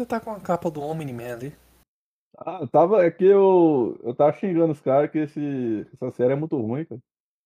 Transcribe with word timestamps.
você 0.00 0.06
tá 0.06 0.18
com 0.18 0.30
a 0.30 0.40
capa 0.40 0.70
do 0.70 0.80
Omni-Man 0.80 1.34
ali? 1.34 1.56
Ah, 2.38 2.66
tava. 2.66 3.04
É 3.04 3.10
que 3.10 3.24
eu. 3.24 3.98
Eu 4.02 4.14
tava 4.14 4.32
xingando 4.32 4.72
os 4.72 4.80
caras 4.80 5.10
que 5.10 5.18
esse, 5.18 5.86
essa 5.92 6.10
série 6.12 6.32
é 6.32 6.36
muito 6.36 6.56
ruim, 6.56 6.84
cara. 6.84 7.00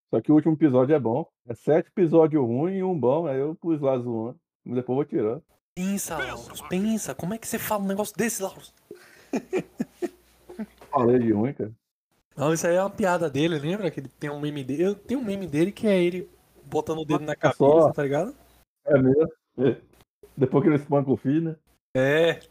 Só 0.09 0.21
que 0.21 0.31
o 0.31 0.35
último 0.35 0.53
episódio 0.53 0.95
é 0.95 0.99
bom. 0.99 1.27
É 1.47 1.53
sete 1.53 1.87
episódios 1.87 2.41
ruins 2.41 2.77
e 2.77 2.83
um 2.83 2.97
bom. 2.97 3.27
Aí 3.27 3.39
eu 3.39 3.55
pus 3.55 3.81
lá 3.81 3.97
zoando. 3.97 4.39
Mas 4.63 4.75
depois 4.75 4.89
eu 4.89 4.95
vou 4.95 5.05
tirar. 5.05 5.41
Pensa, 5.75 6.17
Lauros, 6.17 6.61
pensa. 6.69 7.13
Como 7.13 7.33
é 7.33 7.37
que 7.37 7.47
você 7.47 7.59
fala 7.59 7.83
um 7.83 7.87
negócio 7.87 8.15
desse, 8.15 8.41
Lauros? 8.41 8.73
Falei 10.89 11.19
de 11.19 11.33
ruim, 11.33 11.53
cara. 11.53 11.73
Não, 12.37 12.53
isso 12.53 12.65
aí 12.65 12.75
é 12.75 12.81
uma 12.81 12.89
piada 12.89 13.29
dele, 13.29 13.59
lembra? 13.59 13.91
Que 13.91 13.99
ele 13.99 14.07
tem 14.07 14.29
um 14.29 14.39
meme 14.39 14.63
dele. 14.63 14.83
Eu 14.83 14.95
tenho 14.95 15.19
um 15.19 15.23
meme 15.23 15.47
dele 15.47 15.71
que 15.73 15.87
é 15.87 16.01
ele 16.01 16.29
botando 16.63 16.99
o 16.99 17.05
dedo 17.05 17.25
na 17.25 17.35
cabeça, 17.35 17.57
Só. 17.57 17.91
tá 17.91 18.03
ligado? 18.03 18.33
É 18.85 18.97
mesmo. 18.97 19.29
É. 19.57 19.81
Depois 20.37 20.63
que 20.63 20.69
ele 20.69 20.77
espanca 20.77 21.11
o 21.11 21.17
filho, 21.17 21.49
né? 21.49 21.55
É. 21.95 22.41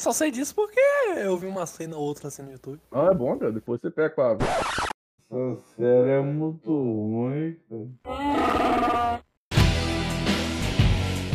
Só 0.00 0.12
sei 0.12 0.32
disso 0.32 0.52
porque 0.52 0.80
eu 1.16 1.38
vi 1.38 1.46
uma 1.46 1.64
cena 1.64 1.96
ou 1.96 2.02
outra 2.02 2.26
assim 2.26 2.42
no 2.42 2.50
YouTube. 2.50 2.80
Não, 2.90 3.08
é 3.08 3.14
bom, 3.14 3.38
cara. 3.38 3.52
Depois 3.52 3.80
você 3.80 3.88
pega 3.88 4.10
com 4.10 4.22
a. 4.22 4.32
Essa 4.32 5.62
série 5.76 6.10
é 6.10 6.20
muito 6.20 6.68
ruim, 6.72 7.56
cara. 8.04 9.22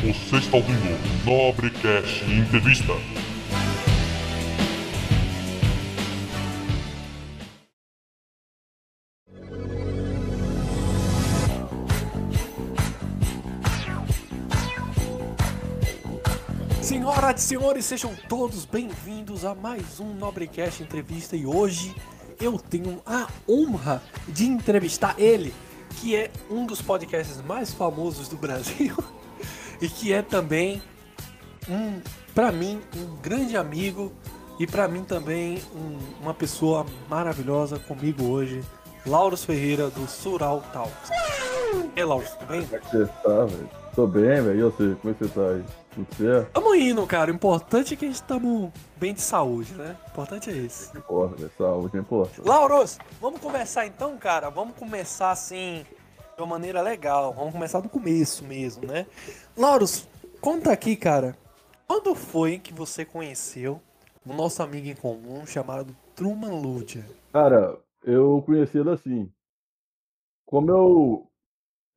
Você 0.02 0.36
está 0.36 0.58
ouvindo 0.58 1.26
Nobrecast 1.26 2.26
Entrevista. 2.26 2.94
Senhoras 17.06 17.42
e 17.44 17.48
senhores, 17.48 17.86
sejam 17.86 18.16
todos 18.28 18.66
bem-vindos 18.66 19.46
a 19.46 19.54
mais 19.54 20.00
um 20.00 20.12
Nobrecast 20.16 20.82
Entrevista 20.82 21.36
e 21.36 21.46
hoje 21.46 21.96
eu 22.42 22.58
tenho 22.58 23.00
a 23.06 23.28
honra 23.48 24.02
de 24.28 24.46
entrevistar 24.46 25.14
ele, 25.20 25.54
que 26.02 26.16
é 26.16 26.32
um 26.50 26.66
dos 26.66 26.82
podcasts 26.82 27.40
mais 27.44 27.72
famosos 27.72 28.28
do 28.28 28.36
Brasil 28.36 28.98
e 29.80 29.88
que 29.88 30.12
é 30.12 30.24
também 30.24 30.82
um, 31.70 32.02
para 32.34 32.52
mim, 32.52 32.82
um 32.98 33.16
grande 33.18 33.56
amigo 33.56 34.12
e 34.60 34.66
para 34.66 34.88
mim 34.88 35.04
também 35.04 35.62
um- 35.76 36.00
uma 36.24 36.34
pessoa 36.34 36.88
maravilhosa 37.08 37.78
comigo 37.78 38.24
hoje, 38.26 38.64
Lauros 39.06 39.46
Ferreira 39.46 39.92
do 39.92 40.08
Sural 40.08 40.64
Talks. 40.74 41.12
Aí, 41.96 42.04
Lauros, 42.04 42.32
tudo 42.32 42.48
bem? 42.48 42.64
Como 42.66 42.76
é 42.76 42.80
que 42.80 42.90
você 42.98 43.06
tá, 43.06 43.46
velho? 43.46 43.70
Tô 43.96 44.08
bem, 44.08 44.42
velho. 44.42 44.60
E 44.60 44.64
você? 44.64 44.96
Como 45.02 45.12
é 45.12 45.14
que 45.14 45.24
você 45.24 45.30
tá 45.30 45.42
aí? 45.50 45.64
Tudo 45.96 46.14
certo? 46.16 46.52
Tamo 46.52 46.76
indo, 46.76 47.08
cara. 47.08 47.32
O 47.32 47.36
importante 47.36 47.94
é 47.94 47.98
que 47.98 48.04
a 48.04 48.08
gente 48.10 48.22
tamo 48.24 48.72
bem 48.98 49.14
de 49.14 49.22
saúde, 49.22 49.74
né? 49.76 49.96
O 50.08 50.10
importante 50.10 50.50
é. 50.50 50.54
Não 50.54 51.00
importa, 51.00 51.36
velho. 51.38 51.52
Saúde 51.58 51.98
importa. 51.98 52.42
Lauros, 52.44 53.00
vamos 53.22 53.40
conversar 53.40 53.88
então, 53.88 54.18
cara? 54.18 54.50
Vamos 54.50 54.76
começar 54.76 55.32
assim, 55.32 55.86
de 56.36 56.42
uma 56.42 56.48
maneira 56.48 56.82
legal. 56.82 57.34
Vamos 57.34 57.54
começar 57.54 57.80
do 57.80 57.88
começo 57.88 58.44
mesmo, 58.44 58.86
né? 58.86 59.06
Lauros, 59.56 60.06
conta 60.42 60.74
aqui, 60.74 60.98
cara. 60.98 61.38
Quando 61.88 62.14
foi 62.14 62.60
que 62.60 62.74
você 62.74 63.06
conheceu 63.06 63.80
o 64.26 64.34
nosso 64.34 64.62
amigo 64.62 64.88
em 64.88 64.96
comum 64.96 65.46
chamado 65.46 65.96
Truman 66.14 66.60
Ludia? 66.60 67.06
Cara, 67.32 67.80
eu 68.04 68.44
conheci 68.46 68.80
ele 68.80 68.90
assim. 68.90 69.32
Como 70.46 70.70
eu, 70.70 71.32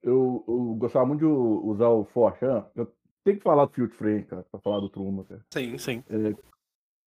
eu, 0.05 0.45
eu 0.47 0.77
gostava 0.79 1.05
muito 1.05 1.21
de 1.21 1.27
usar 1.27 1.89
o 1.89 2.05
Forchan, 2.05 2.65
eu 2.77 2.87
tenho 3.25 3.39
que 3.39 3.43
falar 3.43 3.67
do 3.67 3.73
Field 3.73 3.95
Frame, 3.95 4.25
cara, 4.25 4.45
pra 4.51 4.61
falar 4.61 4.81
do 4.81 4.89
Truman, 4.89 5.25
cara. 5.25 5.45
Sim, 5.53 5.79
sim. 5.79 6.03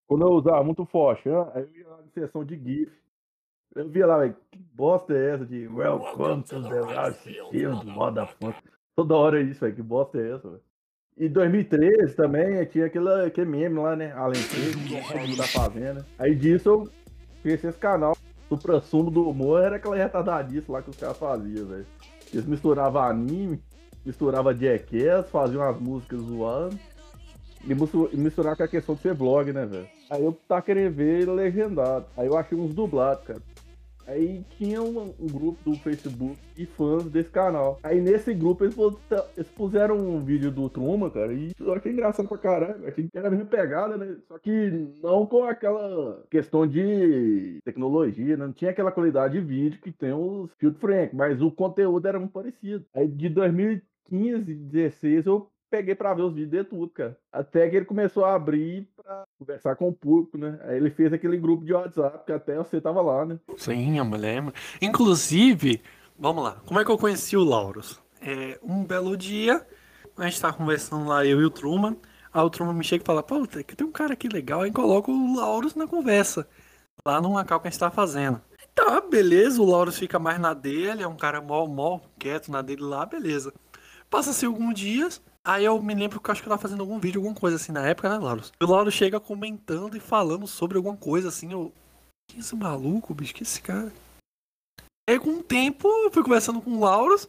Quando 0.07 0.21
eu 0.23 0.31
usava 0.31 0.63
muito 0.63 0.83
o 0.83 0.85
Forchan, 0.85 1.49
aí 1.53 1.63
eu 1.63 1.81
ia 1.81 1.87
lá 1.87 1.97
na 1.97 2.09
seção 2.09 2.43
de 2.43 2.55
GIF. 2.55 2.91
Eu 3.73 3.87
via 3.87 4.05
lá, 4.05 4.17
velho, 4.17 4.35
que 4.51 4.59
bosta 4.59 5.13
é 5.13 5.35
essa 5.35 5.45
de 5.45 5.67
Welcome 5.67 6.43
to 6.43 6.61
the 6.63 6.81
Last 6.81 7.23
Field, 7.49 7.85
motherfucker. 7.85 8.71
Toda 8.95 9.15
hora 9.15 9.39
é 9.39 9.43
isso, 9.43 9.61
velho, 9.61 9.75
que 9.75 9.81
bosta 9.81 10.17
é 10.17 10.31
essa, 10.33 10.49
velho. 10.49 10.61
E 11.17 11.29
2013 11.29 12.15
também 12.15 12.65
tinha 12.65 12.85
aquele, 12.85 13.09
aquele 13.25 13.49
meme 13.49 13.79
lá, 13.79 13.95
né? 13.95 14.11
Além 14.13 14.41
de 14.41 15.37
da 15.37 15.43
fazenda. 15.43 16.05
Aí 16.17 16.35
disso 16.35 16.69
eu 16.69 16.89
fiz 17.41 17.63
esse 17.63 17.77
canal. 17.77 18.17
O 18.49 18.55
supra-sumo 18.55 19.09
do 19.09 19.29
humor 19.29 19.61
era 19.61 19.75
aquela 19.77 19.95
retardadice 19.95 20.69
lá 20.69 20.81
que 20.81 20.89
os 20.89 20.97
caras 20.97 21.17
faziam, 21.17 21.67
velho. 21.67 21.85
Eles 22.33 22.45
misturavam 22.45 23.01
anime, 23.01 23.61
misturavam 24.05 24.53
jackass, 24.53 25.29
faziam 25.29 25.61
as 25.63 25.79
músicas 25.79 26.19
zoando. 26.21 26.77
E 27.67 27.75
mistu- 27.75 28.09
e 28.11 28.17
misturar 28.17 28.55
com 28.57 28.63
a 28.63 28.67
questão 28.67 28.95
de 28.95 29.01
ser 29.01 29.13
vlog, 29.13 29.53
né, 29.53 29.65
velho? 29.67 29.87
Aí 30.09 30.23
eu 30.23 30.35
tava 30.47 30.63
querendo 30.63 30.93
ver 30.95 31.29
legendado. 31.29 32.05
Aí 32.17 32.25
eu 32.25 32.35
achei 32.35 32.57
uns 32.57 32.73
dublados, 32.73 33.23
cara. 33.23 33.39
Aí 34.07 34.43
tinha 34.57 34.81
um, 34.81 35.13
um 35.19 35.27
grupo 35.27 35.57
do 35.69 35.77
Facebook 35.77 36.35
de 36.55 36.65
fãs 36.65 37.03
desse 37.05 37.29
canal. 37.29 37.79
Aí 37.83 38.01
nesse 38.01 38.33
grupo 38.33 38.63
eles, 38.65 38.73
pos- 38.73 38.97
eles 39.37 39.47
puseram 39.51 39.95
um 39.95 40.19
vídeo 40.23 40.51
do 40.51 40.67
Truman, 40.69 41.11
cara, 41.11 41.31
e 41.31 41.51
eu 41.59 41.71
achei 41.71 41.91
engraçado 41.93 42.27
pra 42.27 42.37
caralho. 42.39 42.85
Achei 42.87 43.07
que 43.07 43.15
era 43.17 43.27
a 43.27 43.31
mesma 43.31 43.45
pegada, 43.45 43.95
né? 43.95 44.17
Só 44.27 44.39
que 44.39 44.89
não 45.03 45.25
com 45.27 45.43
aquela 45.43 46.23
questão 46.31 46.65
de 46.67 47.59
tecnologia, 47.63 48.35
né? 48.35 48.45
não 48.47 48.51
tinha 48.51 48.71
aquela 48.71 48.91
qualidade 48.91 49.39
de 49.39 49.45
vídeo 49.45 49.79
que 49.79 49.91
tem 49.91 50.11
os 50.11 50.49
Field 50.57 50.77
Frank, 50.79 51.15
mas 51.15 51.39
o 51.39 51.51
conteúdo 51.51 52.07
era 52.07 52.17
muito 52.19 52.31
parecido. 52.33 52.83
Aí 52.95 53.07
de 53.07 53.29
2015, 54.11 54.53
16 54.53 55.25
eu 55.25 55.49
peguei 55.69 55.95
pra 55.95 56.13
ver 56.13 56.23
os 56.23 56.33
vídeos 56.33 56.65
de 56.65 56.69
tudo, 56.69 56.89
cara. 56.89 57.17
Até 57.31 57.69
que 57.69 57.77
ele 57.77 57.85
começou 57.85 58.25
a 58.25 58.35
abrir 58.35 58.89
pra 58.95 59.23
conversar 59.39 59.77
com 59.77 59.87
o 59.87 59.93
público, 59.93 60.37
né? 60.37 60.59
Aí 60.63 60.75
ele 60.75 60.91
fez 60.91 61.13
aquele 61.13 61.37
grupo 61.37 61.63
de 61.63 61.73
WhatsApp, 61.73 62.25
que 62.25 62.33
até 62.33 62.57
você 62.57 62.81
tava 62.81 63.01
lá, 63.01 63.25
né? 63.25 63.39
Sim, 63.55 63.97
eu 63.97 64.03
me 64.03 64.17
lembro. 64.17 64.53
Inclusive, 64.81 65.81
vamos 66.19 66.43
lá, 66.43 66.61
como 66.65 66.79
é 66.79 66.83
que 66.83 66.91
eu 66.91 66.97
conheci 66.97 67.37
o 67.37 67.43
Lauros? 67.43 68.01
É, 68.21 68.59
um 68.61 68.83
belo 68.83 69.15
dia, 69.15 69.65
a 70.17 70.25
gente 70.25 70.41
tá 70.41 70.51
conversando 70.51 71.07
lá, 71.07 71.25
eu 71.25 71.41
e 71.41 71.45
o 71.45 71.49
Truman. 71.49 71.95
Aí 72.33 72.43
o 72.43 72.49
Truman 72.49 72.73
me 72.73 72.83
chega 72.83 73.03
e 73.03 73.05
fala: 73.05 73.23
Pô, 73.23 73.47
que 73.47 73.75
tem 73.75 73.87
um 73.87 73.91
cara 73.91 74.13
aqui 74.13 74.27
legal. 74.27 74.61
Aí 74.61 74.71
coloca 74.71 75.09
o 75.09 75.35
Lauros 75.35 75.73
na 75.73 75.87
conversa, 75.87 76.47
lá 77.05 77.19
no 77.19 77.33
local 77.33 77.59
que 77.59 77.67
a 77.67 77.71
gente 77.71 77.79
tá 77.79 77.89
fazendo. 77.89 78.41
Tá, 78.75 79.01
beleza, 79.01 79.61
o 79.61 79.65
Lauros 79.65 79.97
fica 79.97 80.17
mais 80.19 80.39
na 80.39 80.53
dele, 80.53 81.03
é 81.03 81.07
um 81.07 81.17
cara 81.17 81.41
mó, 81.41 81.65
mó 81.65 81.99
quieto 82.19 82.51
na 82.51 82.61
dele 82.61 82.83
lá, 82.83 83.05
beleza. 83.05 83.53
Passa-se 84.11 84.45
alguns 84.45 84.77
dias, 84.77 85.21
aí 85.41 85.63
eu 85.63 85.81
me 85.81 85.95
lembro 85.95 86.19
que 86.19 86.29
eu 86.29 86.33
acho 86.33 86.41
que 86.41 86.47
eu 86.47 86.51
tava 86.51 86.61
fazendo 86.61 86.81
algum 86.81 86.99
vídeo, 86.99 87.19
alguma 87.19 87.33
coisa 87.33 87.55
assim 87.55 87.71
na 87.71 87.87
época, 87.87 88.09
né, 88.09 88.17
Lauros? 88.17 88.51
E 88.59 88.63
o 88.65 88.67
Lauros 88.67 88.93
chega 88.93 89.21
comentando 89.21 89.95
e 89.95 90.01
falando 90.01 90.45
sobre 90.45 90.75
alguma 90.75 90.97
coisa 90.97 91.29
assim, 91.29 91.53
eu. 91.53 91.71
Que 92.29 92.39
esse 92.39 92.53
maluco, 92.53 93.13
bicho? 93.13 93.33
Que 93.33 93.43
esse 93.43 93.61
cara? 93.61 93.91
Aí 95.09 95.17
com 95.17 95.29
o 95.29 95.43
tempo 95.43 95.87
eu 95.87 96.11
fui 96.11 96.23
conversando 96.23 96.61
com 96.61 96.71
o 96.71 96.81
Lauros 96.81 97.25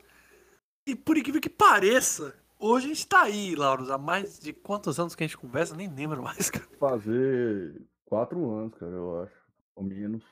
e 0.85 0.97
por 0.97 1.17
incrível 1.17 1.41
que 1.41 1.49
pareça, 1.49 2.35
hoje 2.59 2.87
a 2.87 2.89
gente 2.89 3.07
tá 3.07 3.23
aí, 3.23 3.55
Lauros. 3.55 3.89
Há 3.89 3.97
mais 3.97 4.41
de 4.41 4.53
quantos 4.53 4.99
anos 4.99 5.15
que 5.15 5.23
a 5.23 5.27
gente 5.27 5.39
conversa? 5.39 5.77
Nem 5.77 5.89
lembro 5.89 6.21
mais, 6.21 6.51
cara. 6.51 6.67
Fazer 6.81 7.81
quatro 8.07 8.51
anos, 8.51 8.75
cara, 8.75 8.91
eu 8.91 9.23
acho. 9.23 9.35
Ou 9.77 9.85
menos. 9.85 10.25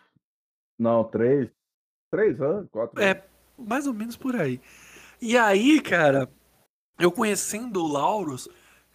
Não, 0.76 1.04
três. 1.04 1.48
Três 2.10 2.40
anos, 2.40 2.68
quatro 2.70 3.00
anos. 3.00 3.16
É, 3.16 3.24
mais 3.56 3.86
ou 3.86 3.94
menos 3.94 4.16
por 4.16 4.34
aí. 4.34 4.60
E 5.22 5.36
aí, 5.36 5.80
cara, 5.80 6.28
eu 7.00 7.10
conhecendo 7.10 7.82
o 7.82 7.88
Lauros, 7.88 8.48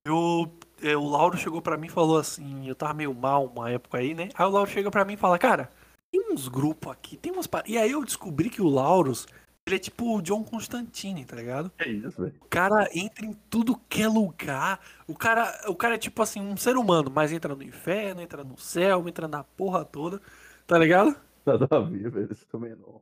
eu, 0.05 0.51
é, 0.81 0.95
o 0.95 1.07
Lauro 1.07 1.37
chegou 1.37 1.61
pra 1.61 1.77
mim 1.77 1.87
e 1.87 1.91
falou 1.91 2.17
assim, 2.17 2.67
eu 2.67 2.75
tava 2.75 2.93
meio 2.93 3.13
mal 3.13 3.47
uma 3.47 3.71
época 3.71 3.97
aí, 3.97 4.13
né? 4.13 4.29
Aí 4.35 4.45
o 4.45 4.49
Lauro 4.49 4.69
chega 4.69 4.91
pra 4.91 5.03
mim 5.03 5.13
e 5.13 5.17
fala, 5.17 5.39
cara, 5.39 5.69
tem 6.11 6.31
uns 6.31 6.47
grupos 6.47 6.91
aqui, 6.91 7.17
tem 7.17 7.31
umas... 7.31 7.47
pa-" 7.47 7.63
E 7.65 7.77
aí 7.77 7.91
eu 7.91 8.05
descobri 8.05 8.49
que 8.49 8.61
o 8.61 8.69
Lauros, 8.69 9.27
ele 9.65 9.77
é 9.77 9.79
tipo 9.79 10.15
o 10.15 10.21
John 10.21 10.43
Constantine, 10.43 11.25
tá 11.25 11.35
ligado? 11.35 11.71
É 11.79 11.89
isso, 11.89 12.21
velho. 12.21 12.35
O 12.39 12.47
cara 12.47 12.87
entra 12.93 13.25
em 13.25 13.33
tudo 13.49 13.81
que 13.89 14.03
é 14.03 14.07
lugar. 14.07 14.79
O 15.07 15.15
cara, 15.15 15.59
o 15.67 15.75
cara 15.75 15.95
é 15.95 15.97
tipo 15.97 16.21
assim, 16.21 16.39
um 16.39 16.55
ser 16.55 16.77
humano, 16.77 17.11
mas 17.13 17.31
entra 17.31 17.55
no 17.55 17.63
inferno, 17.63 18.21
entra 18.21 18.43
no 18.43 18.57
céu, 18.57 19.07
entra 19.07 19.27
na 19.27 19.43
porra 19.43 19.83
toda, 19.83 20.21
tá 20.67 20.77
ligado? 20.77 21.15
Nada 21.43 21.67
a 21.71 21.79
ver, 21.79 22.11
velho. 22.11 22.31
Isso 22.31 22.45
também 22.47 22.75
não. 22.75 23.01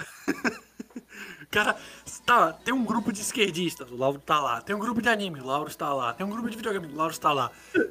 Cara, 1.54 1.76
tá, 2.26 2.52
tem 2.52 2.74
um 2.74 2.84
grupo 2.84 3.12
de 3.12 3.20
esquerdistas, 3.20 3.88
o 3.88 3.96
Lauro 3.96 4.18
tá 4.18 4.40
lá. 4.40 4.60
Tem 4.60 4.74
um 4.74 4.78
grupo 4.80 5.00
de 5.00 5.08
anime, 5.08 5.38
o 5.40 5.46
Lauro 5.46 5.68
está 5.68 5.94
lá. 5.94 6.12
Tem 6.12 6.26
um 6.26 6.30
grupo 6.30 6.50
de 6.50 6.56
videogame, 6.56 6.92
o 6.92 6.96
Lauro 6.96 7.12
está 7.12 7.32
lá. 7.32 7.48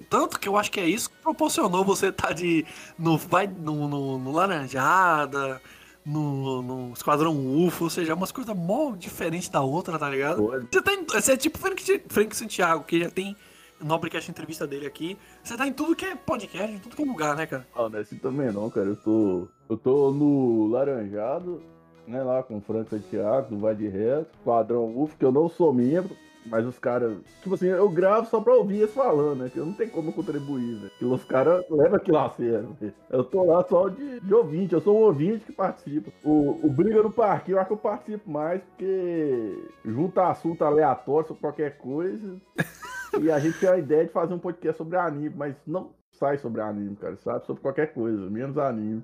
Tanto 0.10 0.38
que 0.38 0.50
eu 0.50 0.58
acho 0.58 0.70
que 0.70 0.82
é 0.82 0.86
isso 0.86 1.10
que 1.10 1.16
proporcionou 1.24 1.86
você 1.86 2.12
tá 2.12 2.34
de. 2.34 2.66
No, 3.00 3.18
vai, 3.18 3.48
no, 3.48 3.88
no, 3.88 4.20
no 4.20 4.32
Laranjada, 4.34 5.62
no, 6.06 6.62
no 6.62 6.92
Esquadrão 6.92 7.34
UFO, 7.34 7.86
ou 7.86 7.90
seja, 7.90 8.14
umas 8.14 8.34
coisas 8.34 8.54
mó 8.54 8.94
diferentes 8.98 9.48
da 9.48 9.62
outra, 9.62 9.98
tá 9.98 10.10
ligado? 10.10 10.44
Você, 10.70 10.82
tá 10.82 10.94
em, 10.94 11.06
você 11.06 11.32
é 11.32 11.38
tipo 11.38 11.58
Frank, 11.58 12.04
Frank 12.10 12.36
Santiago, 12.36 12.84
que 12.84 13.00
já 13.00 13.10
tem 13.10 13.34
Nobrecast 13.80 14.30
entrevista 14.30 14.68
dele 14.68 14.86
aqui. 14.86 15.18
Você 15.42 15.56
tá 15.56 15.66
em 15.66 15.72
tudo 15.72 15.96
que 15.96 16.04
é 16.04 16.18
podcast, 16.18 16.70
em 16.70 16.80
tudo 16.80 16.98
que 16.98 17.02
é 17.02 17.06
lugar, 17.06 17.34
né, 17.38 17.46
cara? 17.46 17.66
É 17.94 17.98
assim 17.98 18.18
também 18.18 18.52
não, 18.52 18.70
cara. 18.70 18.88
Eu 18.88 18.98
tô. 18.98 19.48
Eu 19.70 19.78
tô 19.78 20.12
no 20.12 20.68
Laranjado, 20.68 21.64
né? 22.08 22.22
Lá 22.24 22.44
com 22.44 22.58
o 22.58 22.62
Franco 22.62 22.90
Santiago, 22.90 23.50
do 23.50 23.60
Vai 23.60 23.76
de 23.76 23.88
Reto, 23.88 24.38
Quadrão 24.44 25.02
UF, 25.02 25.16
que 25.16 25.26
eu 25.26 25.32
não 25.32 25.50
sou 25.50 25.74
membro. 25.74 26.16
Mas 26.46 26.66
os 26.66 26.78
caras. 26.78 27.18
Tipo 27.42 27.56
assim, 27.56 27.68
eu 27.68 27.90
gravo 27.90 28.28
só 28.28 28.42
pra 28.42 28.54
ouvir 28.54 28.80
eles 28.80 28.94
falando, 28.94 29.44
né? 29.44 29.50
Que 29.50 29.58
eu 29.60 29.66
não 29.66 29.74
tenho 29.74 29.92
como 29.92 30.12
contribuir, 30.12 30.76
velho. 30.76 30.92
Que 31.00 31.06
os 31.06 31.24
caras 31.24 31.64
levam 31.70 31.96
aquilo 31.96 32.18
a 32.18 32.30
sério, 32.32 32.76
velho. 32.80 32.94
Eu 33.10 33.24
tô 33.24 33.44
lá 33.44 33.64
só 33.64 33.88
de, 33.88 34.20
de 34.20 34.34
ouvinte, 34.34 34.74
eu 34.74 34.82
sou 34.82 34.98
um 34.98 35.04
ouvinte 35.04 35.46
que 35.46 35.52
participa. 35.54 36.12
O, 36.24 36.60
o 36.64 36.70
Briga 36.70 37.02
no 37.02 37.12
Parque, 37.12 37.52
eu 37.52 37.60
acho 37.60 37.68
que 37.68 37.74
eu 37.74 37.78
participo 37.78 38.30
mais 38.30 38.62
porque 38.62 39.70
junta 39.86 40.28
assunto 40.28 40.64
aleatório 40.64 41.28
sobre 41.28 41.42
qualquer 41.42 41.78
coisa. 41.78 42.36
e 43.22 43.32
a 43.32 43.40
gente 43.40 43.60
tem 43.60 43.70
a 43.70 43.78
ideia 43.78 44.06
de 44.06 44.12
fazer 44.12 44.34
um 44.34 44.40
podcast 44.40 44.78
sobre 44.78 44.98
anime, 44.98 45.34
mas 45.36 45.56
não 45.66 45.92
sai 46.12 46.38
sobre 46.38 46.62
anime, 46.62 46.96
cara. 46.98 47.16
Sabe? 47.18 47.46
Sobre 47.46 47.62
qualquer 47.62 47.94
coisa, 47.94 48.30
menos 48.30 48.58
anime. 48.58 49.04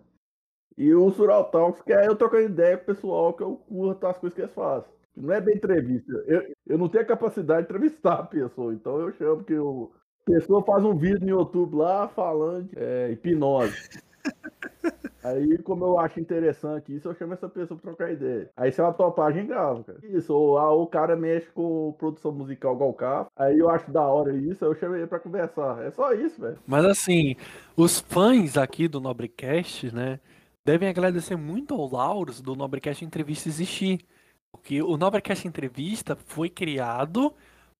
E 0.77 0.93
o 0.93 1.11
Sural 1.11 1.45
Talks, 1.45 1.81
que 1.81 1.93
é 1.93 2.07
eu 2.07 2.15
trocando 2.15 2.43
ideia 2.43 2.77
com 2.77 2.83
o 2.83 2.85
pessoal 2.85 3.33
que 3.33 3.43
eu 3.43 3.55
curto 3.67 4.07
as 4.07 4.17
coisas 4.17 4.35
que 4.35 4.41
eles 4.41 4.53
fazem. 4.53 4.89
Não 5.15 5.33
é 5.33 5.41
bem 5.41 5.55
entrevista. 5.55 6.11
Eu, 6.25 6.53
eu 6.65 6.77
não 6.77 6.87
tenho 6.87 7.03
a 7.03 7.07
capacidade 7.07 7.67
de 7.67 7.73
entrevistar 7.73 8.13
a 8.13 8.23
pessoa, 8.23 8.73
então 8.73 8.99
eu 8.99 9.11
chamo 9.13 9.43
que 9.43 9.55
o 9.55 9.91
a 10.27 10.31
pessoa 10.31 10.63
faz 10.63 10.83
um 10.85 10.95
vídeo 10.95 11.21
no 11.21 11.29
YouTube 11.29 11.77
lá 11.77 12.07
falando 12.07 12.69
é, 12.75 13.09
hipnose. 13.11 13.75
Aí, 15.23 15.57
como 15.59 15.85
eu 15.85 15.99
acho 15.99 16.19
interessante 16.19 16.95
isso, 16.95 17.07
eu 17.07 17.15
chamo 17.15 17.33
essa 17.33 17.49
pessoa 17.49 17.77
pra 17.79 17.91
trocar 17.91 18.13
ideia. 18.13 18.49
Aí, 18.55 18.71
se 18.71 18.79
ela 18.79 18.93
topar, 18.93 19.27
a 19.27 19.31
gente 19.31 19.47
grava, 19.47 19.83
cara. 19.83 19.99
Isso, 20.03 20.33
ou 20.33 20.57
ah, 20.57 20.71
o 20.71 20.87
cara 20.87 21.15
mexe 21.15 21.47
com 21.47 21.93
produção 21.97 22.31
musical 22.31 22.75
igual 22.75 22.89
o 22.91 22.93
carro. 22.93 23.27
Aí 23.35 23.57
eu 23.57 23.69
acho 23.69 23.91
da 23.91 24.03
hora 24.03 24.35
isso, 24.35 24.63
eu 24.63 24.75
chamei 24.75 25.01
ele 25.01 25.07
pra 25.07 25.19
conversar. 25.19 25.83
É 25.83 25.91
só 25.91 26.13
isso, 26.13 26.39
velho. 26.39 26.57
Mas 26.65 26.85
assim, 26.85 27.35
os 27.75 27.99
fãs 27.99 28.55
aqui 28.55 28.87
do 28.87 29.01
Nobrecast, 29.01 29.93
né, 29.93 30.19
devem 30.69 30.87
agradecer 30.87 31.35
muito 31.35 31.73
ao 31.73 31.89
Lauros 31.89 32.41
do 32.41 32.55
Nobrecast 32.55 33.03
Entrevista 33.03 33.49
existir. 33.49 34.05
Porque 34.51 34.83
o 34.83 34.97
Nobrecast 34.97 35.47
Entrevista 35.47 36.15
foi 36.27 36.47
criado 36.47 37.33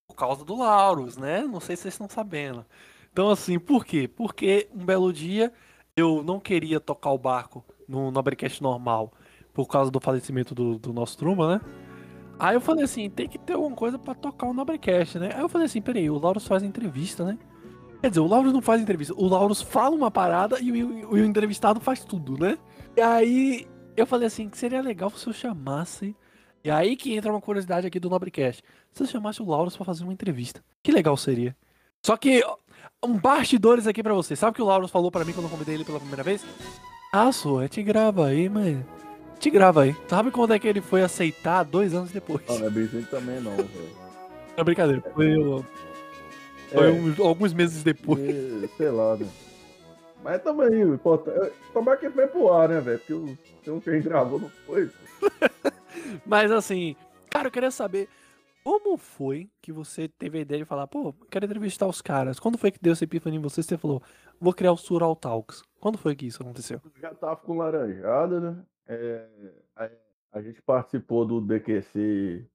por 0.08 0.16
causa 0.16 0.44
do 0.44 0.58
Lauros, 0.58 1.16
né? 1.16 1.42
Não 1.42 1.60
sei 1.60 1.76
se 1.76 1.84
vocês 1.84 1.94
estão 1.94 2.10
sabendo. 2.10 2.66
Então, 3.12 3.30
assim, 3.30 3.60
por 3.60 3.86
quê? 3.86 4.08
Porque 4.08 4.68
um 4.74 4.84
belo 4.84 5.14
dia 5.14 5.54
eu 5.96 6.24
não 6.24 6.40
queria 6.40 6.80
tocar 6.80 7.12
o 7.12 7.18
barco 7.18 7.64
no 7.88 8.10
Nobrecast 8.10 8.62
normal 8.64 9.14
por 9.54 9.68
causa 9.68 9.92
do 9.92 10.00
falecimento 10.00 10.56
do, 10.56 10.80
do 10.80 10.92
nosso 10.92 11.16
Truma, 11.16 11.58
né? 11.58 11.62
Aí 12.40 12.56
eu 12.56 12.62
falei 12.62 12.86
assim, 12.86 13.08
tem 13.08 13.28
que 13.28 13.38
ter 13.38 13.54
alguma 13.54 13.76
coisa 13.76 14.00
para 14.00 14.16
tocar 14.16 14.48
o 14.48 14.54
Nobrecast, 14.54 15.20
né? 15.20 15.32
Aí 15.36 15.42
eu 15.42 15.50
falei 15.50 15.68
assim, 15.68 15.82
peraí, 15.82 16.10
o 16.10 16.18
Lauros 16.18 16.48
faz 16.48 16.64
entrevista, 16.64 17.24
né? 17.24 17.38
Quer 18.02 18.10
dizer, 18.10 18.22
o 18.22 18.28
Lauros 18.28 18.52
não 18.52 18.62
faz 18.62 18.82
entrevista, 18.82 19.14
o 19.16 19.28
Lauros 19.28 19.62
fala 19.62 19.96
uma 19.96 20.10
parada 20.10 20.60
e 20.60 20.72
o, 20.82 21.12
o 21.12 21.18
entrevistado 21.20 21.80
faz 21.80 22.04
tudo, 22.04 22.36
né? 22.38 22.58
E 22.96 23.02
aí 23.02 23.68
eu 23.96 24.06
falei 24.06 24.28
assim, 24.28 24.50
que 24.50 24.58
seria 24.58 24.82
legal 24.82 25.10
se 25.10 25.28
eu 25.28 25.34
chamasse 25.34 26.16
e 26.64 26.70
aí 26.70 26.96
que 26.96 27.16
entra 27.16 27.32
uma 27.32 27.42
curiosidade 27.42 27.88
aqui 27.88 28.00
do 28.00 28.10
Nobrecast. 28.10 28.62
Se 28.92 29.04
eu 29.04 29.08
chamasse 29.08 29.42
o 29.42 29.46
Lauros 29.46 29.76
para 29.76 29.86
fazer 29.86 30.04
uma 30.04 30.14
entrevista, 30.14 30.64
que 30.84 30.92
legal 30.92 31.16
seria. 31.16 31.56
Só 32.04 32.18
que, 32.18 32.44
um 33.04 33.18
bastidores 33.18 33.88
aqui 33.88 34.04
para 34.04 34.14
você. 34.14 34.36
Sabe 34.36 34.52
o 34.52 34.56
que 34.56 34.62
o 34.62 34.66
Lauros 34.66 34.92
falou 34.92 35.12
para 35.12 35.24
mim 35.24 35.32
quando 35.32 35.46
eu 35.46 35.50
convidei 35.50 35.76
ele 35.76 35.86
pela 35.86 36.00
primeira 36.00 36.24
vez? 36.24 36.46
Ah, 37.14 37.32
sou, 37.32 37.68
te 37.68 37.82
grava 37.82 38.28
aí, 38.28 38.50
mas. 38.50 38.78
Te 39.40 39.50
grava 39.50 39.84
aí. 39.84 39.96
Sabe 40.08 40.32
quando 40.32 40.54
é 40.54 40.60
que 40.60 40.68
ele 40.68 40.82
foi 40.82 41.02
aceitar 41.02 41.64
dois 41.64 41.94
anos 41.94 42.12
depois? 42.12 42.42
Não, 42.48 42.60
não 42.60 42.68
é 42.68 42.70
bem 42.70 42.84
assim 42.84 43.04
também 43.04 43.40
não, 43.40 43.56
velho. 43.58 44.10
É 44.58 44.64
brincadeira. 44.64 45.02
Foi, 45.14 45.34
foi 46.74 46.88
é, 46.88 46.92
um, 46.92 47.26
alguns 47.26 47.54
meses 47.54 47.84
depois. 47.84 48.20
sei 48.76 48.90
lá, 48.90 49.16
né? 49.16 49.26
Mas 50.24 50.42
também, 50.42 50.82
importante. 50.82 51.54
Tomar 51.74 51.98
que 51.98 52.10
foi 52.10 52.28
pro 52.28 52.52
ar, 52.52 52.70
né, 52.70 52.82
velho? 52.82 53.00
Porque 53.00 53.14
o, 53.14 53.76
o 53.76 53.82
que 53.82 53.90
a 53.90 53.94
gente 53.94 54.08
gravou 54.08 54.40
não 54.40 54.50
foi. 54.50 54.90
Mas 56.26 56.52
assim, 56.52 56.96
cara, 57.30 57.48
eu 57.48 57.52
queria 57.52 57.72
saber 57.72 58.10
como 58.64 58.98
foi 58.98 59.50
que 59.62 59.72
você 59.72 60.08
teve 60.08 60.40
a 60.40 60.42
ideia 60.42 60.62
de 60.62 60.66
falar, 60.68 60.88
pô, 60.88 61.14
quero 61.32 61.46
entrevistar 61.46 61.88
os 61.88 62.02
caras. 62.02 62.40
Quando 62.40 62.58
foi 62.58 62.72
que 62.72 62.80
deu 62.82 62.94
essa 62.94 63.04
epifania 63.04 63.40
em 63.40 63.42
você? 63.42 63.64
Você 63.64 63.78
falou, 63.78 64.02
vou 64.40 64.54
criar 64.54 64.72
o 64.72 64.78
Sural 64.78 65.16
Talks. 65.16 65.64
Quando 65.80 65.98
foi 65.98 66.16
que 66.16 66.28
isso 66.28 66.44
aconteceu? 66.44 66.82
Já 67.00 67.14
tava 67.14 67.38
com 67.38 67.58
laranjada, 67.58 68.40
né? 68.40 68.66
É, 68.88 69.28
a, 69.76 69.90
a, 70.34 70.42
gente 70.42 70.62
participou 70.62 71.26
do 71.26 71.40
DQC, 71.40 72.46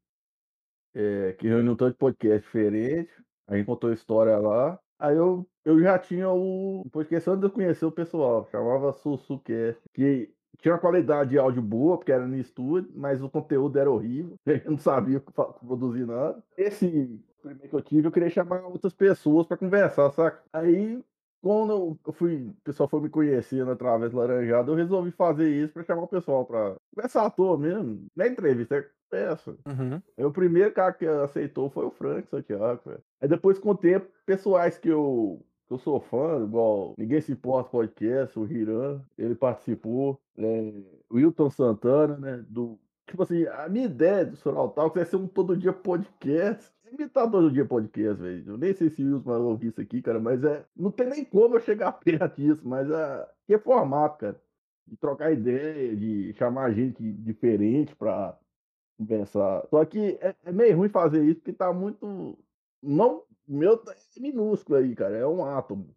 é, 0.95 1.33
que 1.33 1.49
reuniu 1.49 1.73
um 1.73 1.77
tanto 1.77 1.93
de 1.93 1.99
podcast 1.99 2.43
diferente. 2.43 3.11
A 3.49 3.57
gente 3.57 3.67
contou 3.67 3.93
história 3.93 4.37
lá. 4.39 4.79
Aí 4.99 5.17
eu, 5.17 5.47
eu 5.65 5.81
já 5.81 5.99
tinha 5.99 6.29
o 6.31 6.85
podcast 6.93 7.31
antes 7.31 7.41
de 7.41 7.47
eu 7.47 7.51
conhecer 7.51 7.87
o 7.87 7.93
pessoal, 7.93 8.47
chamava 8.51 8.93
Sussucast, 8.93 9.81
que 9.93 10.31
tinha 10.61 10.75
uma 10.75 10.81
qualidade 10.81 11.31
de 11.31 11.39
áudio 11.39 11.63
boa, 11.63 11.97
porque 11.97 12.13
era 12.13 12.27
no 12.27 12.37
estúdio, 12.37 12.91
mas 12.95 13.23
o 13.23 13.29
conteúdo 13.29 13.79
era 13.79 13.91
horrível. 13.91 14.37
Eu 14.47 14.71
não 14.71 14.79
sabia 14.79 15.21
produzir 15.21 16.07
nada. 16.07 16.43
Esse 16.57 17.21
primeiro 17.43 17.69
que 17.69 17.75
eu 17.77 17.83
tive, 17.83 18.09
eu 18.09 18.13
queria 18.13 18.31
chamar 18.31 18.65
outras 18.65 18.95
pessoas 18.95 19.47
para 19.47 19.59
conversar, 19.59 20.11
saca? 20.13 20.43
Aí, 20.51 21.05
quando 21.43 21.99
eu 22.07 22.13
fui, 22.15 22.47
o 22.47 22.55
pessoal 22.65 22.89
foi 22.89 23.03
me 23.03 23.11
conhecendo 23.11 23.71
através 23.71 24.13
do 24.13 24.17
Laranjado, 24.17 24.73
eu 24.73 24.77
resolvi 24.77 25.11
fazer 25.11 25.51
isso 25.51 25.75
para 25.75 25.85
chamar 25.85 26.05
o 26.05 26.09
pessoal 26.09 26.47
para 26.47 26.77
conversar 26.95 27.27
à 27.27 27.31
toa 27.31 27.59
mesmo. 27.59 28.07
É 28.19 28.27
entrevista, 28.27 28.77
é 28.77 28.89
peça. 29.11 29.55
Uhum. 29.67 30.27
o 30.27 30.33
primeiro 30.33 30.73
cara 30.73 30.95
que 30.95 31.07
aceitou 31.07 31.69
foi 31.69 31.85
o 31.85 31.91
Frank 31.91 32.27
Santiago, 32.29 32.81
velho. 32.87 33.03
Aí 33.21 33.29
depois, 33.29 33.59
com 33.59 33.71
o 33.71 33.77
tempo, 33.77 34.09
pessoais 34.25 34.79
que 34.79 34.89
eu 34.89 35.45
eu 35.75 35.79
sou 35.79 36.01
fã, 36.01 36.43
igual 36.45 36.95
Ninguém 36.97 37.21
Se 37.21 37.33
Importa 37.33 37.71
Podcast, 37.71 38.39
o 38.39 38.47
Hiran, 38.47 39.01
ele 39.19 39.35
participou, 39.35 40.21
é, 40.37 40.73
o 41.11 41.17
Wilton 41.17 41.51
Santana, 41.51 42.17
né, 42.17 42.45
do... 42.49 42.79
Tipo 43.07 43.23
assim, 43.23 43.47
a 43.47 43.69
minha 43.69 43.85
ideia 43.85 44.25
do 44.25 44.37
Soral 44.37 44.71
Talks 44.71 45.03
é 45.03 45.05
ser 45.05 45.17
um 45.17 45.27
todo 45.27 45.57
dia 45.57 45.73
podcast. 45.73 46.73
Imitar 46.91 47.31
todo 47.31 47.51
dia 47.51 47.67
podcast, 47.67 48.23
velho. 48.23 48.53
Eu 48.53 48.57
nem 48.57 48.73
sei 48.73 48.89
se 48.89 49.03
o 49.03 49.07
Wilson 49.07 49.31
vai 49.31 49.39
ouvir 49.39 49.67
isso 49.69 49.81
aqui, 49.81 50.01
cara, 50.01 50.19
mas 50.19 50.43
é... 50.43 50.65
Não 50.75 50.91
tem 50.91 51.09
nem 51.09 51.25
como 51.25 51.57
eu 51.57 51.61
chegar 51.61 51.93
perto 52.01 52.41
disso, 52.41 52.67
mas 52.67 52.91
é... 52.91 53.29
Que 53.47 53.59
formato, 53.59 54.19
cara. 54.19 54.41
De 54.87 54.97
trocar 54.97 55.33
ideia, 55.33 55.95
de 55.95 56.33
chamar 56.35 56.73
gente 56.73 57.03
diferente 57.03 57.95
pra 57.95 58.39
conversar. 58.97 59.67
Só 59.69 59.85
que 59.85 60.19
é, 60.21 60.35
é 60.45 60.53
meio 60.53 60.77
ruim 60.77 60.89
fazer 60.89 61.25
isso, 61.25 61.41
porque 61.41 61.53
tá 61.53 61.73
muito... 61.73 62.39
Não 62.83 63.23
meu 63.47 63.75
é 63.75 64.21
minúsculo 64.21 64.79
aí, 64.79 64.95
cara. 64.95 65.17
É 65.17 65.27
um 65.27 65.45
átomo 65.45 65.95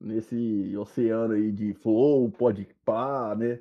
nesse 0.00 0.74
oceano 0.76 1.34
aí 1.34 1.50
de 1.50 1.74
flow, 1.74 2.30
pode 2.30 2.68
pá, 2.84 3.34
né? 3.34 3.60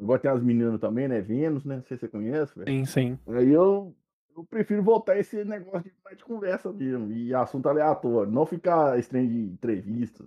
Agora 0.00 0.20
tem 0.20 0.30
as 0.30 0.42
meninas 0.42 0.80
também, 0.80 1.08
né? 1.08 1.20
Vênus, 1.20 1.64
né? 1.64 1.76
Não 1.76 1.84
sei 1.84 1.96
se 1.96 2.02
você 2.02 2.08
conhece, 2.08 2.58
velho. 2.58 2.70
Sim, 2.70 2.84
sim. 2.84 3.18
Aí 3.28 3.50
eu, 3.50 3.94
eu 4.36 4.44
prefiro 4.44 4.82
voltar 4.82 5.18
esse 5.18 5.42
negócio 5.44 5.90
de, 5.90 6.16
de 6.16 6.24
conversa 6.24 6.72
mesmo. 6.72 7.10
E 7.12 7.34
assunto 7.34 7.68
aleatório. 7.68 8.30
Não 8.30 8.44
ficar 8.44 8.98
estranho 8.98 9.28
de 9.28 9.38
entrevista. 9.38 10.24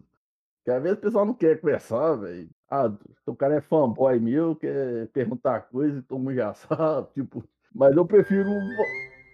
Porque 0.58 0.72
às 0.72 0.82
vezes 0.82 0.98
o 0.98 1.02
pessoal 1.02 1.26
não 1.26 1.34
quer 1.34 1.60
conversar, 1.60 2.16
velho. 2.16 2.50
Ah, 2.70 2.92
o 3.26 3.36
cara 3.36 3.56
é 3.56 3.62
fanboy 3.62 4.20
meu, 4.20 4.56
quer 4.56 5.08
perguntar 5.10 5.62
coisa 5.62 6.00
e 6.00 6.02
todo 6.04 6.20
mundo 6.20 6.36
já 6.36 6.54
sabe. 6.56 7.08
Tipo, 7.14 7.44
mas 7.74 7.96
eu 7.96 8.06
prefiro 8.06 8.50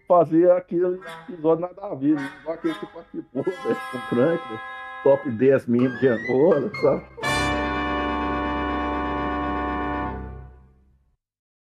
fazer 0.07 0.51
aquele 0.51 0.99
episódio 1.29 1.61
nada 1.61 1.85
a 1.85 1.95
ver, 1.95 2.15
né? 2.15 2.31
igual 2.41 2.55
aquele 2.55 2.73
que 2.75 2.85
participou, 2.85 3.43
né? 3.45 3.53
com 3.91 3.97
o 3.97 4.01
Frank, 4.01 4.51
né? 4.51 4.61
top 5.03 5.31
10 5.31 5.67
membros 5.67 5.99
de 5.99 6.07
Angola, 6.07 6.71
sabe? 6.81 7.05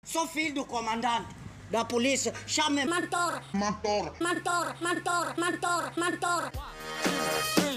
Sou 0.04 0.26
filho 0.26 0.54
do 0.54 0.64
comandante 0.64 1.36
da 1.70 1.84
polícia, 1.84 2.32
chame 2.46 2.84
Mantor. 2.86 3.42
Mantor. 3.52 4.12
Mantor, 4.20 4.74
Mantor, 4.80 5.34
Mantor, 5.38 5.92
Mantor. 5.98 7.67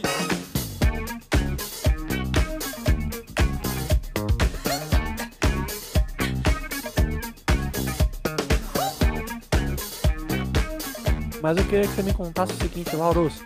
Mas 11.41 11.57
eu 11.57 11.63
queria 11.63 11.81
que 11.81 11.87
você 11.87 12.03
me 12.03 12.13
contasse 12.13 12.53
o 12.53 12.57
seguinte, 12.57 12.95
Lauros. 12.95 13.41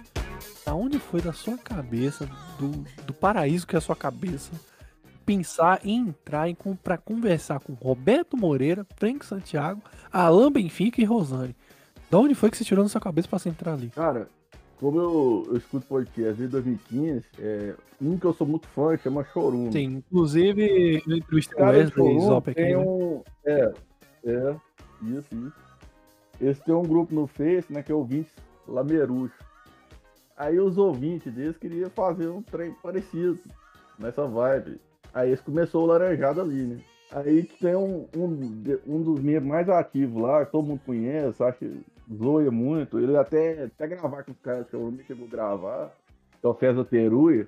Aonde 0.65 0.99
foi 0.99 1.21
da 1.21 1.31
sua 1.31 1.57
cabeça, 1.57 2.27
do, 2.59 2.69
do 3.05 3.13
paraíso 3.13 3.65
que 3.65 3.75
é 3.75 3.77
a 3.77 3.81
sua 3.81 3.95
cabeça, 3.95 4.51
pensar 5.25 5.79
em 5.83 6.09
entrar 6.09 6.49
em, 6.49 6.55
para 6.55 6.97
conversar 6.97 7.59
com 7.59 7.73
Roberto 7.73 8.35
Moreira, 8.35 8.85
Frank 8.97 9.25
Santiago, 9.25 9.81
Alain 10.11 10.51
Benfica 10.51 10.99
e 10.99 11.05
Rosane? 11.05 11.55
Da 12.09 12.17
onde 12.17 12.35
foi 12.35 12.49
que 12.49 12.57
você 12.57 12.65
tirou 12.65 12.83
na 12.83 12.89
sua 12.89 12.99
cabeça 12.99 13.27
para 13.27 13.39
você 13.39 13.49
entrar 13.49 13.73
ali? 13.73 13.89
Cara, 13.89 14.27
como 14.79 14.99
eu, 14.99 15.47
eu 15.51 15.57
escuto 15.57 15.85
podcast 15.87 16.33
desde 16.33 16.47
2015, 16.47 17.25
é, 17.39 17.75
um 18.01 18.17
que 18.17 18.25
eu 18.25 18.33
sou 18.33 18.45
muito 18.45 18.67
fã 18.67 18.97
chama 18.97 19.23
Chorum. 19.23 19.71
Sim, 19.71 20.03
inclusive 20.05 21.01
eu 21.07 21.17
entrevistei 21.17 21.63
o 21.63 21.67
Wesley 21.67 22.19
Zop 22.19 22.49
aqui. 22.49 22.61
Tem 22.61 22.75
né? 22.75 22.77
um, 22.77 23.23
é, 23.45 23.73
é, 24.25 24.55
isso, 25.03 25.33
isso. 25.33 25.64
Eles 26.39 26.59
têm 26.59 26.73
um 26.73 26.83
grupo 26.83 27.13
no 27.13 27.27
Face, 27.27 27.71
né, 27.71 27.81
que 27.81 27.91
é 27.91 27.95
ouvintes 27.95 28.33
Lameruxo. 28.67 29.37
Aí 30.37 30.59
os 30.59 30.77
ouvintes 30.77 31.33
deles 31.33 31.57
queriam 31.57 31.89
fazer 31.89 32.27
um 32.27 32.41
trem 32.41 32.73
parecido, 32.83 33.39
nessa 33.97 34.27
vibe. 34.27 34.81
Aí 35.13 35.29
eles 35.29 35.41
começou 35.41 35.83
o 35.83 35.85
laranjado 35.85 36.41
ali, 36.41 36.63
né? 36.63 36.81
Aí 37.11 37.43
tem 37.43 37.75
um, 37.75 38.07
um, 38.15 38.63
um 38.85 39.01
dos 39.01 39.21
membros 39.21 39.47
mais 39.47 39.69
ativos 39.69 40.21
lá, 40.21 40.45
que 40.45 40.51
todo 40.51 40.67
mundo 40.67 40.81
conhece, 40.85 41.41
acho 41.41 41.59
que 41.59 41.81
zoia 42.13 42.51
muito. 42.51 42.99
Ele 42.99 43.15
até, 43.15 43.63
até 43.63 43.87
gravar 43.87 44.23
com 44.23 44.31
os 44.31 44.39
caras 44.39 44.67
que 44.67 44.75
eu 44.75 44.91
não 44.91 44.99
chegou 45.03 45.25
a 45.25 45.29
gravar, 45.29 45.95
que 46.41 46.45
é 46.45 46.49
o 46.49 46.55
César 46.55 46.83
Teruia. 46.83 47.47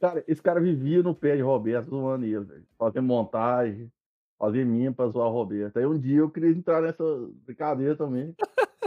Cara, 0.00 0.24
esse 0.26 0.42
cara 0.42 0.60
vivia 0.60 1.02
no 1.02 1.14
pé 1.14 1.36
de 1.36 1.42
Roberto 1.42 1.90
zoando 1.90 2.24
ele, 2.24 2.40
velho. 2.40 2.64
Fazendo 2.76 3.06
montagem, 3.06 3.92
fazendo 4.40 4.70
mim 4.70 4.90
pra 4.90 5.06
zoar 5.08 5.28
o 5.28 5.32
Roberto. 5.32 5.76
Aí 5.76 5.84
um 5.84 5.98
dia 5.98 6.20
eu 6.20 6.30
queria 6.30 6.48
entrar 6.50 6.80
nessa 6.80 7.04
brincadeira 7.44 7.94
também. 7.94 8.34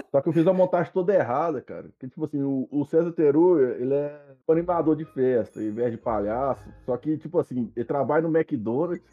Só 0.09 0.19
que 0.19 0.29
eu 0.29 0.33
fiz 0.33 0.47
a 0.47 0.53
montagem 0.53 0.91
toda 0.91 1.13
errada, 1.13 1.61
cara. 1.61 1.83
Porque, 1.83 2.07
tipo 2.07 2.25
assim, 2.25 2.41
o, 2.41 2.67
o 2.71 2.83
César 2.85 3.11
Teruia, 3.11 3.75
ele 3.79 3.93
é 3.93 4.19
animador 4.49 4.95
de 4.95 5.05
festa, 5.05 5.61
em 5.61 5.71
vez 5.71 5.91
de 5.91 5.97
palhaço. 5.97 6.63
Só 6.85 6.97
que, 6.97 7.17
tipo 7.17 7.39
assim, 7.39 7.71
ele 7.75 7.85
trabalha 7.85 8.27
no 8.27 8.35
McDonald's, 8.35 9.03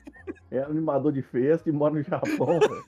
é 0.51 0.61
animador 0.63 1.13
de 1.13 1.21
festa 1.21 1.69
e 1.69 1.73
mora 1.73 1.95
no 1.95 2.03
Japão, 2.03 2.59
velho. 2.59 2.85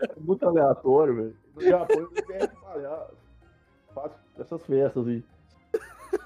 É 0.00 0.20
muito 0.20 0.46
aleatório, 0.46 1.14
velho. 1.14 1.36
No 1.54 1.62
Japão 1.62 2.08
ele 2.16 2.32
é 2.32 2.46
palhaço. 2.48 3.16
Faz 3.94 4.12
essas 4.38 4.66
festas 4.66 5.06
aí. 5.06 5.24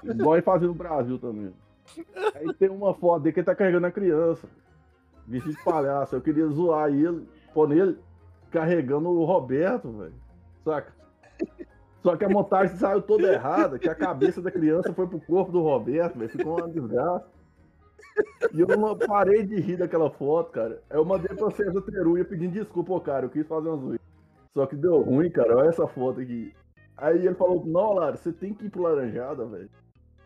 Igual 0.03 0.35
ele 0.35 0.43
fazia 0.43 0.67
no 0.67 0.73
Brasil 0.73 1.19
também. 1.19 1.53
Aí 2.35 2.53
tem 2.55 2.69
uma 2.69 2.93
foto 2.93 3.23
dele 3.23 3.33
que 3.33 3.39
ele 3.39 3.45
tá 3.45 3.55
carregando 3.55 3.87
a 3.87 3.91
criança. 3.91 4.47
Vestido 5.27 5.55
de 5.55 5.63
palhaço. 5.63 6.15
Eu 6.15 6.21
queria 6.21 6.47
zoar 6.47 6.89
ele, 6.89 7.27
pôr 7.53 7.67
nele 7.67 7.97
carregando 8.49 9.09
o 9.09 9.25
Roberto, 9.25 9.91
velho. 9.91 10.13
Saca? 10.63 10.93
Só 12.01 12.15
que 12.15 12.23
a 12.23 12.29
montagem 12.29 12.77
saiu 12.77 13.01
toda 13.01 13.33
errada, 13.33 13.77
que 13.77 13.89
a 13.89 13.95
cabeça 13.95 14.41
da 14.41 14.49
criança 14.49 14.93
foi 14.93 15.07
pro 15.07 15.19
corpo 15.19 15.51
do 15.51 15.61
Roberto, 15.61 16.17
velho. 16.17 16.29
Ficou 16.29 16.57
uma 16.57 16.69
desgraça. 16.69 17.25
E 18.53 18.61
eu 18.61 18.67
não 18.67 18.97
parei 18.97 19.45
de 19.45 19.59
rir 19.59 19.77
daquela 19.77 20.09
foto, 20.09 20.51
cara. 20.51 20.81
Eu 20.89 21.03
mandei 21.03 21.35
pra 21.35 21.51
César 21.51 21.81
Teruia 21.81 22.23
pedindo 22.23 22.53
desculpa, 22.53 22.93
ô, 22.93 23.01
cara. 23.01 23.25
Eu 23.25 23.29
quis 23.29 23.45
fazer 23.47 23.67
uma 23.67 23.77
zoeira. 23.77 24.01
Só 24.53 24.65
que 24.65 24.75
deu 24.75 25.01
ruim, 25.01 25.29
cara. 25.29 25.57
Olha 25.57 25.69
essa 25.69 25.87
foto 25.87 26.21
aqui. 26.21 26.53
Aí 26.95 27.17
ele 27.17 27.35
falou: 27.35 27.63
Não, 27.65 27.93
Lara, 27.93 28.15
você 28.15 28.31
tem 28.31 28.53
que 28.53 28.65
ir 28.65 28.69
pro 28.69 28.81
Laranjada, 28.81 29.45
velho. 29.45 29.69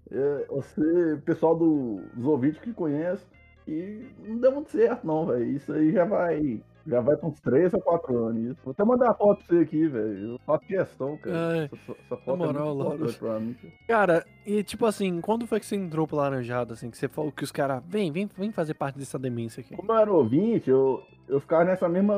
É, 0.10 0.46
você, 0.50 1.22
pessoal 1.25 1.55
do, 1.55 2.01
dos 2.13 2.25
ouvintes 2.25 2.62
que 2.62 2.74
conhece. 2.74 3.25
E 3.72 4.12
não 4.28 4.38
deu 4.38 4.51
muito 4.51 4.72
certo, 4.72 5.06
não, 5.06 5.25
velho. 5.25 5.46
Isso 5.46 5.72
aí 5.72 5.92
já 5.92 6.06
vai 6.06 6.62
já 6.86 7.00
vai 7.00 7.16
com 7.16 7.28
uns 7.28 7.40
3 7.40 7.74
ou 7.74 7.82
4 7.82 8.25
anos. 8.25 8.58
Vou 8.63 8.72
até 8.72 8.84
mandar 8.84 9.12
a 9.12 9.13
foto 9.13 9.46
pra 9.46 9.56
você 9.56 9.63
aqui, 9.63 9.88
velho. 9.88 10.32
Eu 10.32 10.40
faço 10.40 10.66
questão, 10.66 11.18
cara. 11.18 11.50
Ai, 11.50 11.70
essa, 11.72 11.92
essa 11.92 12.18
foto 12.18 12.38
moral, 12.38 12.70
é 12.70 12.74
Lauro. 12.74 12.96
importante 12.96 13.20
pra 13.20 13.40
mim. 13.40 13.56
Cara, 13.88 14.25
e 14.46 14.63
tipo 14.63 14.86
assim, 14.86 15.22
quando 15.22 15.46
foi 15.48 15.60
que 15.60 15.66
você 15.66 15.75
entrou 15.75 16.08
pro 16.08 16.18
Laranjada, 16.18 16.74
assim, 16.74 16.90
que 16.90 16.98
você 16.98 17.08
falou 17.08 17.32
que 17.32 17.44
os 17.44 17.51
caras, 17.51 17.84
vem, 17.88 18.12
vem, 18.12 18.30
vem 18.38 18.51
fazer 18.51 18.74
parte 18.74 18.98
dessa 18.98 19.20
demência 19.20 19.62
aqui? 19.62 19.75
Como 19.75 19.92
eu 19.92 19.98
era 19.98 20.12
ouvinte, 20.12 20.70
eu, 20.70 21.01
eu 21.28 21.40
ficava 21.40 21.63
nessa 21.66 21.88
mesma 21.88 22.18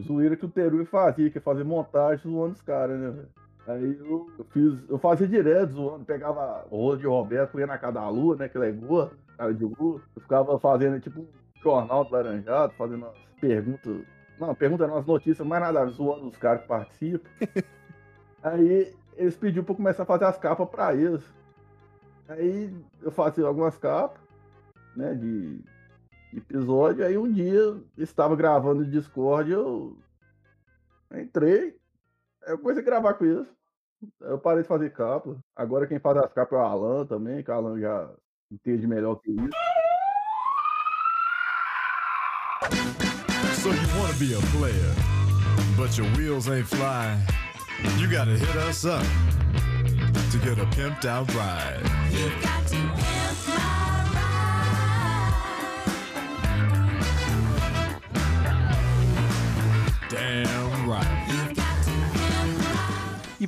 zoeira 0.00 0.36
que 0.36 0.46
o 0.46 0.48
Teru 0.48 0.84
fazia, 0.86 1.30
que 1.30 1.38
é 1.38 1.40
fazer 1.40 1.64
montagem 1.64 2.30
zoando 2.30 2.54
os 2.54 2.62
caras, 2.62 2.98
né, 2.98 3.10
velho? 3.10 3.28
Aí 3.66 3.98
eu, 4.00 4.26
fiz, 4.48 4.78
eu 4.88 4.98
fazia 4.98 5.28
direto 5.28 5.72
zoando, 5.72 6.04
pegava 6.06 6.64
o 6.70 6.76
rolo 6.76 6.96
de 6.96 7.06
Roberto, 7.06 7.60
ia 7.60 7.66
na 7.66 7.76
casa 7.76 7.94
da 7.94 8.08
lua, 8.08 8.34
né, 8.34 8.48
que 8.48 8.56
ela 8.56 8.66
é 8.66 8.72
gorda, 8.72 9.12
cara 9.38 9.54
de 9.54 9.64
lua. 9.64 10.02
Eu 10.14 10.20
ficava 10.20 10.58
fazendo 10.58 11.00
tipo 11.00 11.20
um 11.20 11.28
jornal 11.62 12.04
do 12.04 12.12
Laranjado, 12.12 12.74
fazendo 12.74 13.06
umas 13.06 13.16
perguntas, 13.40 14.04
não, 14.38 14.54
pergunta 14.54 14.86
não, 14.86 14.96
as 14.96 15.06
notícias, 15.06 15.46
mais 15.46 15.62
nada, 15.62 15.86
zoando 15.86 16.28
os 16.28 16.36
caras 16.36 16.62
que 16.62 16.68
participam. 16.68 17.30
Aí 18.42 18.94
eles 19.16 19.36
pediram 19.36 19.64
pra 19.64 19.72
eu 19.72 19.76
começar 19.76 20.02
a 20.02 20.06
fazer 20.06 20.24
as 20.24 20.38
capas 20.38 20.68
pra 20.68 20.94
eles. 20.94 21.24
Aí 22.28 22.72
eu 23.02 23.10
fazia 23.10 23.46
algumas 23.46 23.76
capas, 23.78 24.20
né, 24.94 25.14
de 25.14 25.60
episódio. 26.32 27.04
Aí 27.04 27.16
um 27.18 27.30
dia 27.32 27.54
eu 27.54 27.84
estava 27.96 28.36
gravando 28.36 28.84
no 28.84 28.90
Discord, 28.90 29.50
eu 29.50 29.96
entrei, 31.12 31.76
eu 32.46 32.58
comecei 32.58 32.82
a 32.82 32.86
gravar 32.86 33.14
com 33.14 33.24
eles. 33.24 33.48
Aí 34.22 34.30
Eu 34.30 34.38
parei 34.38 34.62
de 34.62 34.68
fazer 34.68 34.90
capa. 34.90 35.36
Agora 35.56 35.86
quem 35.86 35.98
faz 35.98 36.16
as 36.18 36.32
capas 36.32 36.58
é 36.58 36.62
o 36.62 36.64
Alan 36.64 37.06
também, 37.06 37.42
que 37.42 37.50
o 37.50 37.54
Alan 37.54 37.80
já 37.80 38.14
entende 38.50 38.86
melhor 38.86 39.20
que 39.20 39.30
isso. 39.30 39.48
So 43.62 43.70
you 43.70 43.98
want 43.98 44.12
to 44.12 44.18
be 44.18 44.34
a 44.34 44.40
player, 44.56 44.94
but 45.76 45.96
your 45.98 46.06
wheels 46.16 46.48
ain't 46.48 46.66
flying. 46.66 47.20
You 47.98 48.08
gotta 48.10 48.32
hit 48.32 48.56
us 48.56 48.84
up 48.84 49.04
to 50.30 50.38
get 50.38 50.58
a 50.58 50.66
pimped 50.66 51.04
out 51.04 51.32
ride. 51.34 51.82
You've 52.10 52.42
got 52.42 52.66
to 52.68 52.76
pimp 52.76 53.48
my 53.48 53.54
ride. 53.56 53.67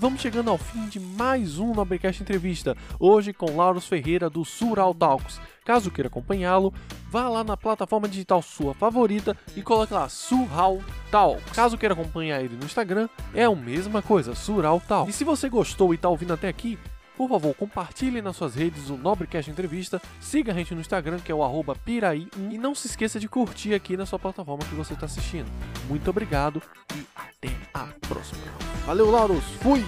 Vamos 0.00 0.23
chegando 0.23 0.49
ao 0.49 0.57
fim 0.57 0.87
de 0.87 0.99
mais 0.99 1.59
um 1.59 1.75
Nobrecast 1.75 2.23
Entrevista, 2.23 2.75
hoje 2.99 3.35
com 3.35 3.54
Lauros 3.54 3.87
Ferreira 3.87 4.30
do 4.30 4.47
Sural 4.47 4.95
Talks. 4.95 5.38
Caso 5.62 5.90
queira 5.90 6.09
acompanhá-lo, 6.09 6.73
vá 7.11 7.28
lá 7.28 7.45
na 7.45 7.54
plataforma 7.54 8.09
digital 8.09 8.40
sua 8.40 8.73
favorita 8.73 9.37
e 9.54 9.61
coloque 9.61 9.92
lá 9.92 10.09
Sural 10.09 10.78
Talks. 11.11 11.52
Caso 11.52 11.76
queira 11.76 11.92
acompanhar 11.92 12.40
ele 12.40 12.57
no 12.57 12.64
Instagram, 12.64 13.11
é 13.35 13.45
a 13.45 13.54
mesma 13.54 14.00
coisa, 14.00 14.35
Sural 14.35 14.80
Talks. 14.88 15.14
E 15.14 15.19
se 15.19 15.23
você 15.23 15.50
gostou 15.50 15.92
e 15.92 15.97
está 15.97 16.09
ouvindo 16.09 16.33
até 16.33 16.49
aqui, 16.49 16.78
por 17.20 17.28
favor, 17.28 17.54
compartilhe 17.54 18.22
nas 18.22 18.34
suas 18.34 18.54
redes 18.54 18.88
o 18.88 18.96
Nobrecast 18.96 19.50
Entrevista, 19.50 20.00
siga 20.18 20.52
a 20.52 20.54
gente 20.54 20.74
no 20.74 20.80
Instagram, 20.80 21.18
que 21.18 21.30
é 21.30 21.34
o 21.34 21.44
arroba 21.44 21.76
piraí1, 21.76 22.50
e 22.50 22.56
não 22.56 22.74
se 22.74 22.86
esqueça 22.86 23.20
de 23.20 23.28
curtir 23.28 23.74
aqui 23.74 23.94
na 23.94 24.06
sua 24.06 24.18
plataforma 24.18 24.64
que 24.64 24.74
você 24.74 24.94
está 24.94 25.04
assistindo. 25.04 25.46
Muito 25.86 26.08
obrigado 26.08 26.62
e 26.96 27.04
até 27.14 27.54
a 27.74 27.88
próxima. 28.08 28.40
Valeu, 28.86 29.10
Lauros! 29.10 29.44
Fui! 29.60 29.84